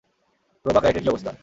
[0.65, 1.31] Roebuck রাইটের কী অবস্থা?